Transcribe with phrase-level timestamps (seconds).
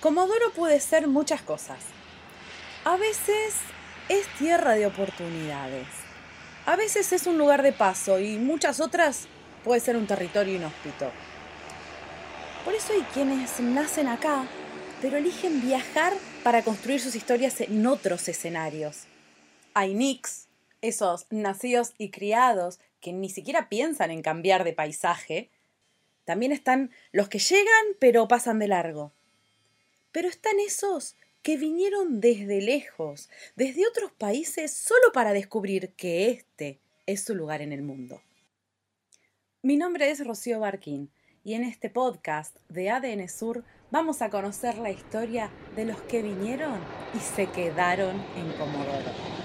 [0.00, 1.78] Comodoro puede ser muchas cosas.
[2.84, 3.54] A veces
[4.08, 5.86] es tierra de oportunidades.
[6.64, 9.28] A veces es un lugar de paso y muchas otras
[9.62, 11.10] puede ser un territorio inhóspito.
[12.64, 14.46] Por eso hay quienes nacen acá,
[15.02, 19.04] pero eligen viajar para construir sus historias en otros escenarios.
[19.74, 20.48] Hay Nicks,
[20.80, 25.50] esos nacidos y criados que ni siquiera piensan en cambiar de paisaje.
[26.24, 29.12] También están los que llegan pero pasan de largo.
[30.12, 36.80] Pero están esos que vinieron desde lejos, desde otros países, solo para descubrir que este
[37.06, 38.22] es su lugar en el mundo.
[39.62, 41.10] Mi nombre es Rocío Barquín
[41.44, 46.22] y en este podcast de ADN Sur vamos a conocer la historia de los que
[46.22, 46.78] vinieron
[47.14, 49.39] y se quedaron en Comodoro.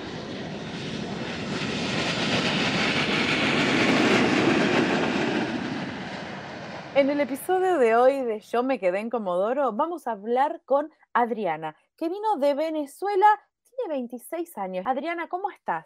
[6.96, 10.90] En el episodio de hoy de Yo me quedé en Comodoro, vamos a hablar con
[11.12, 13.26] Adriana, que vino de Venezuela,
[13.66, 14.86] tiene 26 años.
[14.88, 15.86] Adriana, ¿cómo estás?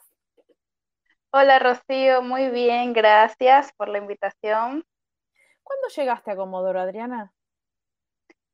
[1.32, 4.86] Hola Rocío, muy bien, gracias por la invitación.
[5.64, 7.34] ¿Cuándo llegaste a Comodoro, Adriana?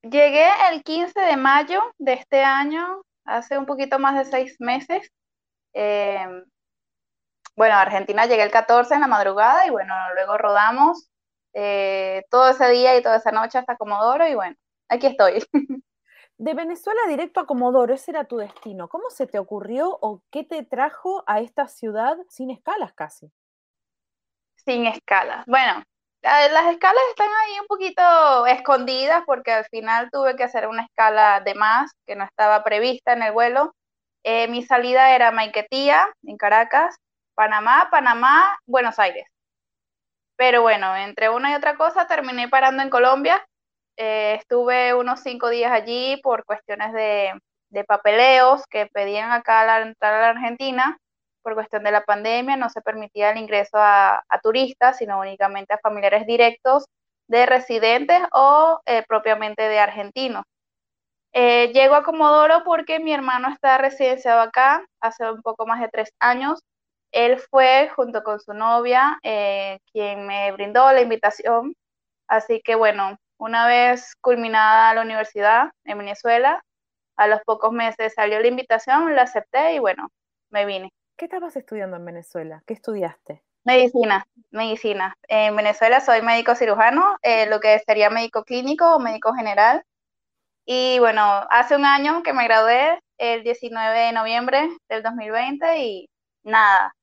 [0.02, 5.12] Llegué el 15 de mayo de este año, hace un poquito más de seis meses.
[5.74, 6.46] Em,
[7.58, 11.12] bueno, a Argentina llegué el 14 en la madrugada y bueno, luego rodamos
[11.56, 14.56] eh, todo ese día y toda esa noche hasta Comodoro y bueno,
[14.90, 15.44] aquí estoy.
[16.38, 18.90] De Venezuela directo a Comodoro, ese era tu destino.
[18.90, 23.32] ¿Cómo se te ocurrió o qué te trajo a esta ciudad sin escalas casi?
[24.58, 25.46] Sin escalas.
[25.46, 25.82] Bueno,
[26.22, 31.40] las escalas están ahí un poquito escondidas porque al final tuve que hacer una escala
[31.40, 33.74] de más que no estaba prevista en el vuelo.
[34.24, 36.98] Eh, mi salida era Maiquetía, en Caracas,
[37.34, 39.26] Panamá, Panamá, Buenos Aires.
[40.38, 43.46] Pero bueno, entre una y otra cosa terminé parando en Colombia.
[43.98, 47.34] Eh, estuve unos cinco días allí por cuestiones de,
[47.88, 50.98] papeleos que pedían acá al entrar a la Argentina.
[51.42, 55.80] Por cuestión de la pandemia no se permitía el ingreso a, turistas, sino únicamente a
[55.80, 56.86] familiares directos
[57.28, 60.44] de residentes o eh, propiamente de argentinos.
[61.34, 65.90] Eh, llego a Comodoro porque mi hermano está residenciado acá hace un poco más de
[65.90, 66.62] tres años
[67.16, 71.74] él fue junto con su novia eh, quien me brindó la invitación.
[72.28, 76.62] Así que bueno, una vez culminada la universidad en Venezuela,
[77.16, 80.10] a los pocos meses salió la invitación, la acepté y bueno,
[80.50, 80.92] me vine.
[81.18, 82.62] ¿Qué estabas estudiando en Venezuela?
[82.68, 83.42] ¿Qué estudiaste?
[83.64, 85.16] Medicina, medicina.
[85.30, 89.84] En Venezuela soy médico cirujano, eh, lo que sería médico clínico o médico general.
[90.66, 96.10] Y bueno, hace un año que me gradué, el 19 de noviembre del 2020 y
[96.44, 96.94] nada,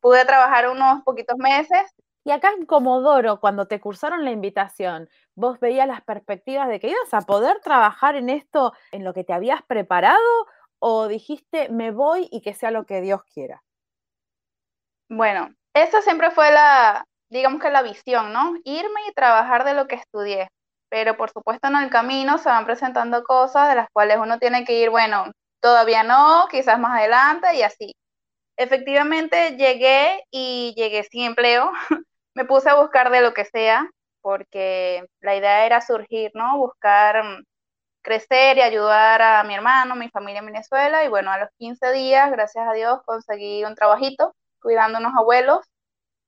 [0.00, 1.94] pude trabajar unos poquitos meses.
[2.24, 6.88] Y acá en Comodoro, cuando te cursaron la invitación, ¿vos veías las perspectivas de que
[6.88, 10.18] ibas a poder trabajar en esto, en lo que te habías preparado?
[10.78, 13.62] ¿O dijiste, me voy y que sea lo que Dios quiera?
[15.08, 18.54] Bueno, esa siempre fue la, digamos que la visión, ¿no?
[18.64, 20.48] Irme y trabajar de lo que estudié.
[20.90, 24.64] Pero por supuesto en el camino se van presentando cosas de las cuales uno tiene
[24.64, 25.30] que ir, bueno,
[25.60, 27.92] todavía no, quizás más adelante y así.
[28.60, 31.72] Efectivamente llegué y llegué sin empleo.
[32.34, 33.88] Me puse a buscar de lo que sea,
[34.20, 36.58] porque la idea era surgir, ¿no?
[36.58, 37.44] Buscar mm,
[38.02, 41.02] crecer y ayudar a mi hermano, mi familia en Venezuela.
[41.04, 45.14] Y bueno, a los 15 días, gracias a Dios, conseguí un trabajito cuidando a unos
[45.16, 45.64] abuelos.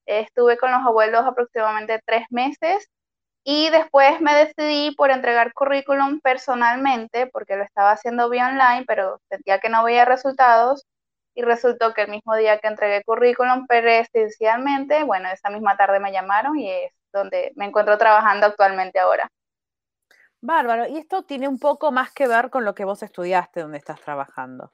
[0.07, 2.89] Estuve con los abuelos aproximadamente tres meses
[3.45, 9.21] y después me decidí por entregar currículum personalmente, porque lo estaba haciendo vía online, pero
[9.29, 10.87] sentía que no veía resultados
[11.35, 16.13] y resultó que el mismo día que entregué currículum presencialmente, bueno, esa misma tarde me
[16.13, 19.31] llamaron y es donde me encuentro trabajando actualmente ahora.
[20.41, 23.79] Bárbaro, y esto tiene un poco más que ver con lo que vos estudiaste, donde
[23.79, 24.73] estás trabajando.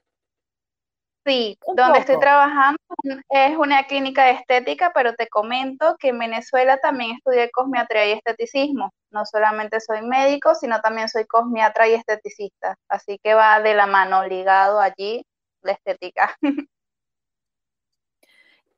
[1.26, 2.78] Sí, donde estoy trabajando
[3.28, 8.12] es una clínica de estética, pero te comento que en Venezuela también estudié cosmiatría y
[8.12, 8.94] esteticismo.
[9.10, 12.76] No solamente soy médico, sino también soy cosmiatra y esteticista.
[12.88, 15.22] Así que va de la mano ligado allí
[15.68, 16.36] la estética.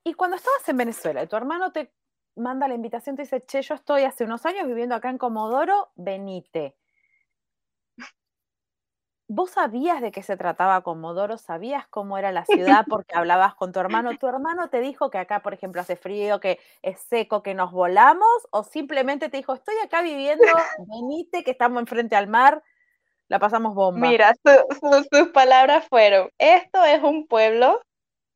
[0.02, 1.92] Y cuando estabas en Venezuela tu hermano te
[2.34, 5.90] manda la invitación, te dice, che, yo estoy hace unos años viviendo acá en Comodoro,
[5.94, 6.76] venite.
[9.32, 11.38] ¿Vos sabías de qué se trataba Comodoro?
[11.38, 14.18] ¿Sabías cómo era la ciudad porque hablabas con tu hermano?
[14.18, 17.70] ¿Tu hermano te dijo que acá, por ejemplo, hace frío, que es seco, que nos
[17.70, 18.26] volamos?
[18.50, 20.44] ¿O simplemente te dijo, estoy acá viviendo,
[20.78, 22.64] venite, que estamos enfrente al mar?
[23.30, 24.08] La pasamos bomba.
[24.08, 27.80] Mira, sus palabras fueron, esto es un pueblo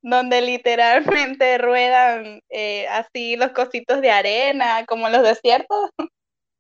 [0.03, 5.91] donde literalmente ruedan eh, así los cositos de arena, como en los desiertos.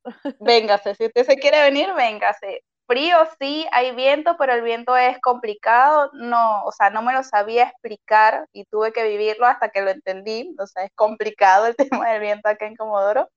[0.40, 2.62] véngase, si usted se quiere venir, véngase.
[2.88, 7.22] frío sí, hay viento, pero el viento es complicado, no, o sea, no me lo
[7.22, 11.76] sabía explicar y tuve que vivirlo hasta que lo entendí, o sea, es complicado el
[12.06, 13.28] tema del viento acá en Comodoro,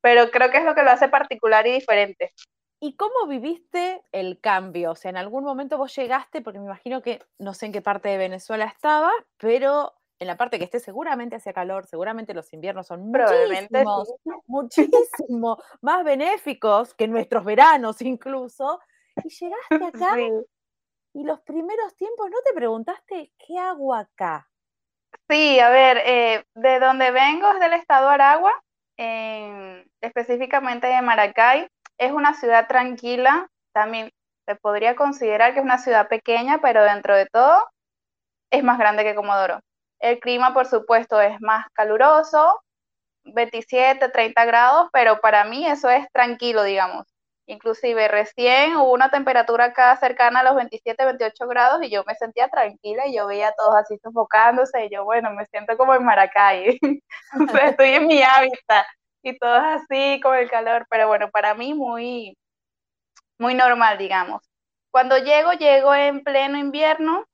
[0.00, 2.32] pero creo que es lo que lo hace particular y diferente.
[2.82, 4.92] ¿Y cómo viviste el cambio?
[4.92, 7.82] O sea, en algún momento vos llegaste, porque me imagino que no sé en qué
[7.82, 12.50] parte de Venezuela estaba, pero en la parte que esté seguramente hacía calor, seguramente los
[12.54, 14.14] inviernos son muchísimos,
[14.46, 18.80] muchísimo más benéficos que nuestros veranos incluso.
[19.22, 20.16] Y llegaste acá
[21.12, 24.48] y los primeros tiempos no te preguntaste qué hago acá.
[25.28, 28.52] Sí, a ver, eh, de donde vengo es del estado Aragua,
[30.00, 31.68] específicamente de Maracay
[32.00, 34.10] es una ciudad tranquila, también
[34.46, 37.62] se podría considerar que es una ciudad pequeña, pero dentro de todo
[38.50, 39.60] es más grande que Comodoro.
[40.00, 42.62] El clima, por supuesto, es más caluroso,
[43.24, 47.06] 27, 30 grados, pero para mí eso es tranquilo, digamos.
[47.46, 52.14] Inclusive recién hubo una temperatura acá cercana a los 27, 28 grados y yo me
[52.14, 55.94] sentía tranquila y yo veía a todos así sofocándose y yo, bueno, me siento como
[55.94, 56.78] en Maracay,
[57.62, 58.86] estoy en mi hábitat
[59.22, 62.36] y todos así con el calor, pero bueno, para mí muy,
[63.38, 64.42] muy normal, digamos.
[64.90, 67.24] Cuando llego, llego en pleno invierno,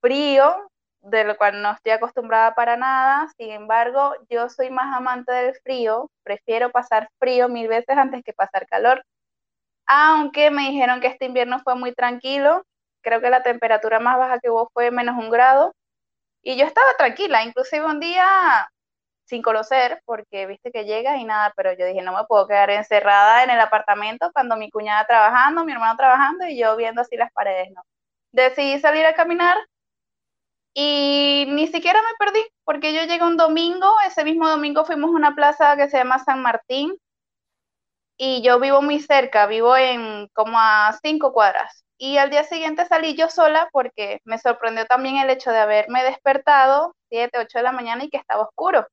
[0.00, 0.70] frío,
[1.02, 5.54] de lo cual no estoy acostumbrada para nada, sin embargo, yo soy más amante del
[5.62, 9.04] frío, prefiero pasar frío mil veces antes que pasar calor,
[9.86, 12.64] aunque me dijeron que este invierno fue muy tranquilo,
[13.02, 15.74] creo que la temperatura más baja que hubo fue menos un grado,
[16.42, 18.68] y yo estaba tranquila, inclusive un día
[19.24, 22.70] sin conocer, porque viste que llegas y nada, pero yo dije, no me puedo quedar
[22.70, 27.16] encerrada en el apartamento cuando mi cuñada trabajando, mi hermano trabajando y yo viendo así
[27.16, 27.82] las paredes, ¿no?
[28.32, 29.56] Decidí salir a caminar
[30.74, 35.14] y ni siquiera me perdí, porque yo llegué un domingo, ese mismo domingo fuimos a
[35.16, 36.96] una plaza que se llama San Martín
[38.16, 41.84] y yo vivo muy cerca, vivo en como a cinco cuadras.
[41.96, 46.02] Y al día siguiente salí yo sola porque me sorprendió también el hecho de haberme
[46.04, 48.86] despertado 7, 8 de la mañana y que estaba oscuro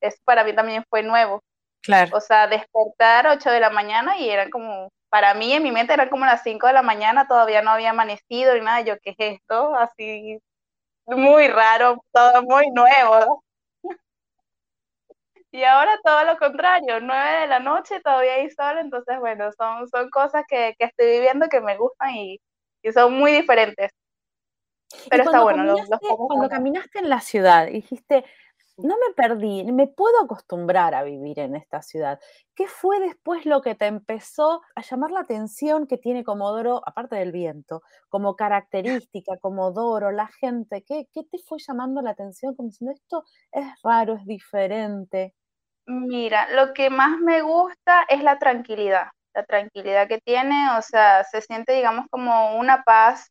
[0.00, 1.42] eso para mí también fue nuevo.
[1.82, 2.16] Claro.
[2.16, 5.94] O sea, despertar 8 de la mañana y eran como, para mí en mi mente
[5.94, 8.80] eran como las 5 de la mañana, todavía no había amanecido ni nada.
[8.82, 9.74] Yo, ¿qué es esto?
[9.74, 10.38] Así,
[11.06, 13.44] muy raro, todo muy nuevo.
[15.52, 19.88] Y ahora todo lo contrario, 9 de la noche todavía hay sol, entonces bueno, son,
[19.88, 22.40] son cosas que, que estoy viviendo que me gustan y,
[22.84, 23.90] y son muy diferentes.
[25.08, 25.74] Pero está bueno.
[26.28, 28.24] cuando caminaste en la ciudad, dijiste,
[28.82, 32.20] no me perdí, me puedo acostumbrar a vivir en esta ciudad.
[32.54, 37.16] ¿Qué fue después lo que te empezó a llamar la atención que tiene Comodoro, aparte
[37.16, 40.84] del viento, como característica, Comodoro, la gente?
[40.86, 45.34] ¿Qué, qué te fue llamando la atención como diciendo esto es raro, es diferente?
[45.86, 51.24] Mira, lo que más me gusta es la tranquilidad, la tranquilidad que tiene, o sea,
[51.24, 53.30] se siente, digamos, como una paz.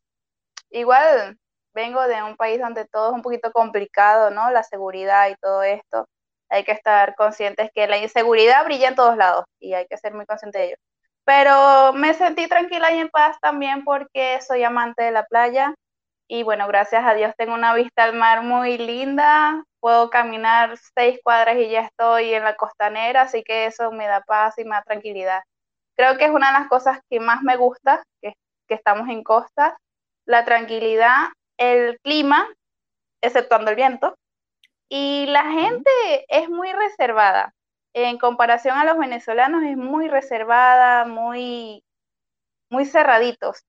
[0.70, 1.39] Igual
[1.74, 4.50] vengo de un país donde todo es un poquito complicado, ¿no?
[4.50, 6.06] La seguridad y todo esto.
[6.48, 10.14] Hay que estar conscientes que la inseguridad brilla en todos lados y hay que ser
[10.14, 10.76] muy consciente de ello.
[11.24, 15.74] Pero me sentí tranquila y en paz también porque soy amante de la playa
[16.32, 19.64] y bueno, gracias a Dios tengo una vista al mar muy linda.
[19.80, 24.20] Puedo caminar seis cuadras y ya estoy en la costanera, así que eso me da
[24.20, 25.42] paz y me da tranquilidad.
[25.96, 28.34] Creo que es una de las cosas que más me gusta, que,
[28.68, 29.76] que estamos en costa,
[30.24, 32.48] la tranquilidad el clima,
[33.22, 34.16] exceptuando el viento,
[34.88, 35.90] y la gente
[36.28, 37.54] es muy reservada.
[37.94, 41.84] En comparación a los venezolanos es muy reservada, muy,
[42.70, 43.62] muy cerraditos.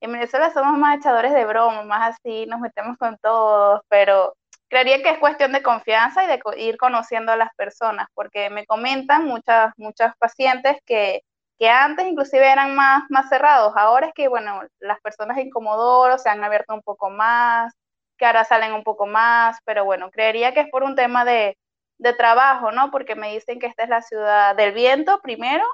[0.00, 4.34] En Venezuela somos más echadores de broma, más así, nos metemos con todos, pero
[4.68, 8.66] creería que es cuestión de confianza y de ir conociendo a las personas, porque me
[8.66, 11.22] comentan muchas, muchas pacientes que
[11.58, 13.72] que antes inclusive eran más, más cerrados.
[13.76, 17.72] Ahora es que, bueno, las personas en Comodoro se han abierto un poco más,
[18.18, 21.56] que ahora salen un poco más, pero bueno, creería que es por un tema de,
[21.98, 22.90] de trabajo, ¿no?
[22.90, 25.64] Porque me dicen que esta es la ciudad del viento primero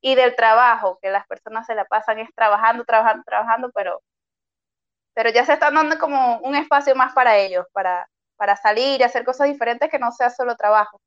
[0.00, 4.02] y del trabajo, que las personas se la pasan es trabajando, trabajando, trabajando, pero,
[5.14, 9.04] pero ya se están dando como un espacio más para ellos, para, para salir y
[9.04, 11.00] hacer cosas diferentes que no sea solo trabajo.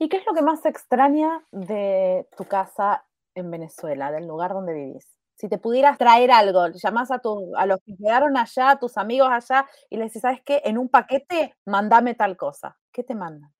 [0.00, 4.72] ¿Y qué es lo que más extraña de tu casa en Venezuela, del lugar donde
[4.72, 5.18] vivís?
[5.34, 8.96] Si te pudieras traer algo, llamás a, tu, a los que quedaron allá, a tus
[8.96, 10.62] amigos allá, y les decís, ¿sabes qué?
[10.64, 12.76] En un paquete, mandame tal cosa.
[12.92, 13.52] ¿Qué te mandan?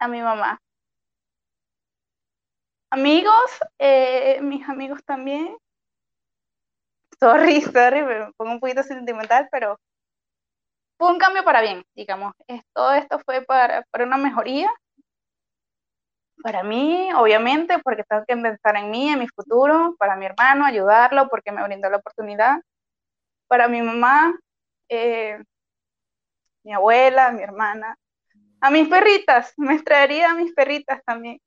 [0.00, 0.60] A mi mamá.
[2.90, 5.56] Amigos, eh, mis amigos también.
[7.20, 9.78] Sorry, sorry, me pongo un poquito sentimental, pero
[10.98, 12.34] fue un cambio para bien, digamos.
[12.72, 14.70] Todo esto fue para, para una mejoría
[16.42, 20.64] Para mí, obviamente, porque tengo que pensar en mí, en mi futuro, para mi hermano,
[20.64, 22.60] ayudarlo porque me brindó la oportunidad.
[23.48, 24.34] Para mi mamá,
[24.88, 25.38] eh,
[26.64, 27.96] mi abuela, mi hermana,
[28.60, 31.40] a mis perritas, me traería a mis perritas también.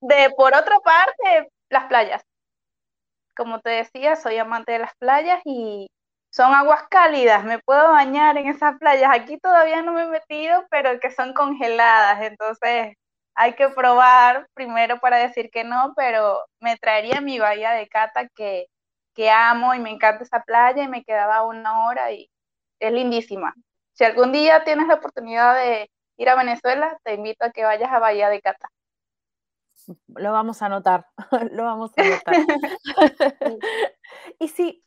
[0.00, 2.22] De por otra parte, las playas.
[3.36, 5.88] Como te decía, soy amante de las playas y
[6.30, 9.10] son aguas cálidas, me puedo bañar en esas playas.
[9.12, 12.94] Aquí todavía no me he metido, pero que son congeladas, entonces
[13.34, 18.28] hay que probar primero para decir que no, pero me traería mi bahía de Cata
[18.34, 18.66] que,
[19.14, 22.30] que amo y me encanta esa playa y me quedaba una hora y
[22.78, 23.54] es lindísima.
[23.92, 27.92] Si algún día tienes la oportunidad de ir a Venezuela, te invito a que vayas
[27.92, 28.68] a Bahía de Cata.
[30.08, 31.06] Lo vamos a anotar,
[31.52, 32.34] lo vamos a anotar.
[34.38, 34.84] y si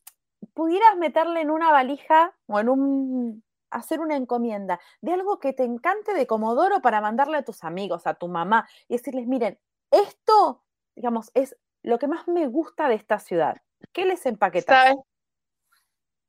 [0.54, 3.45] pudieras meterle en una valija o en un
[3.76, 8.08] hacer una encomienda de algo que te encante de Comodoro para mandarle a tus amigos,
[8.08, 9.60] a tu mamá y decirles, miren,
[9.92, 10.64] esto,
[10.96, 13.62] digamos, es lo que más me gusta de esta ciudad.
[13.92, 14.84] ¿Qué les empaquetas?
[14.84, 14.96] ¿Sabes?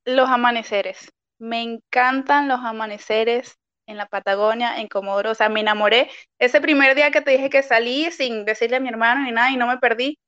[0.04, 1.12] Los amaneceres.
[1.38, 5.30] Me encantan los amaneceres en la Patagonia, en Comodoro.
[5.30, 6.10] O sea, me enamoré.
[6.38, 9.50] Ese primer día que te dije que salí sin decirle a mi hermano ni nada
[9.50, 10.18] y no me perdí,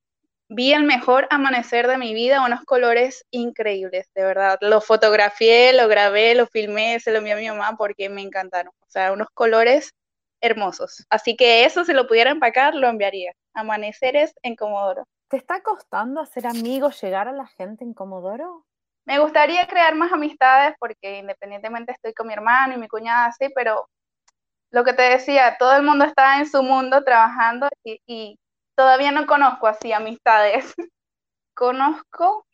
[0.49, 4.59] vi el mejor amanecer de mi vida, unos colores increíbles, de verdad.
[4.61, 8.73] Lo fotografié, lo grabé, lo filmé, se lo envié a mi mamá porque me encantaron.
[8.81, 9.93] O sea, unos colores
[10.40, 11.05] hermosos.
[11.11, 13.33] Así que eso, si lo pudiera empacar, lo enviaría.
[13.55, 15.05] Amaneceres en Comodoro.
[15.28, 18.64] ¿Te está costando hacer amigos, llegar a la gente en Comodoro?
[19.05, 23.49] Me gustaría crear más amistades porque independientemente estoy con mi hermano y mi cuñada así,
[23.55, 23.88] pero
[24.71, 28.38] lo que te decía, todo el mundo está en su mundo trabajando y
[28.78, 30.73] todavía no conozco así amistades.
[31.54, 32.47] conozco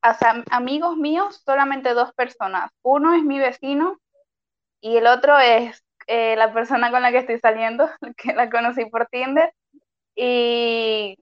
[0.00, 0.16] a
[0.52, 2.70] amigos míos solamente dos personas.
[2.82, 3.98] Uno es mi vecino
[4.80, 8.84] y el otro es eh, la persona con la que estoy saliendo, que la conocí
[8.86, 9.52] por Tinder.
[10.14, 11.18] Y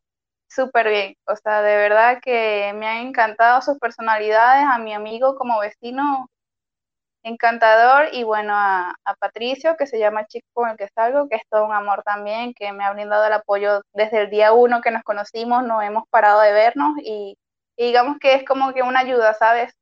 [0.49, 4.67] súper bien, o sea, de verdad que me han encantado sus personalidades.
[4.71, 6.29] A mi amigo como vecino
[7.25, 11.43] encantador y bueno, a, Patricio, que se llama chico con el que salgo, que es
[11.51, 14.91] todo un amor también, que me ha brindado el apoyo desde el día uno que
[14.91, 17.37] nos conocimos, no hemos parado de vernos y,
[17.77, 19.73] digamos que es como que una ayuda, ¿sabes?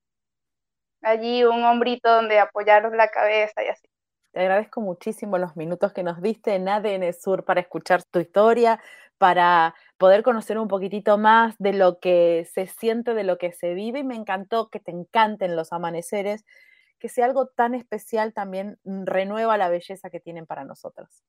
[1.03, 3.89] Allí un hombrito donde apoyar la cabeza y así.
[4.31, 8.81] Te agradezco muchísimo los minutos que nos diste en ADN Sur para escuchar tu historia,
[9.19, 13.75] para poder conocer un poquitito más de lo que se siente, de lo que se
[13.75, 16.45] vive y me encantó que te encanten los amaneceres
[17.03, 21.25] que sea algo tan especial también mm, renueva la belleza que tienen para nosotros.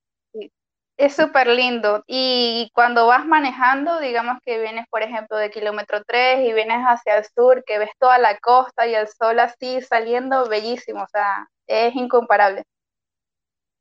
[0.98, 2.04] Es súper lindo.
[2.06, 7.18] Y cuando vas manejando, digamos que vienes, por ejemplo, de kilómetro 3 y vienes hacia
[7.18, 11.02] el sur, que ves toda la costa y el sol así saliendo, bellísimo.
[11.02, 12.66] O sea, es incomparable.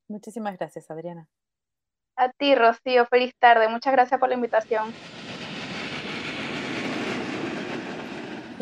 [0.08, 1.28] Muchísimas gracias, Adriana.
[2.16, 3.68] A ti, Rocío, feliz tarde.
[3.68, 4.94] Muchas gracias por la invitación.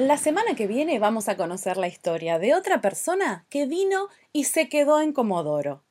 [0.01, 4.45] La semana que viene vamos a conocer la historia de otra persona que vino y
[4.45, 5.83] se quedó en Comodoro.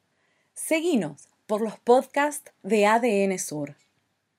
[0.55, 3.75] Seguinos por los podcasts de ADN Sur.